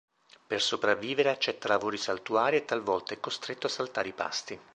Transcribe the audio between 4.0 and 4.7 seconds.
i pasti.